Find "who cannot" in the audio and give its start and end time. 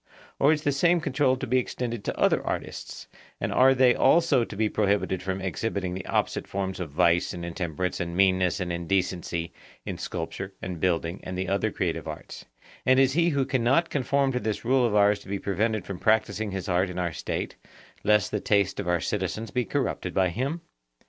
13.29-13.91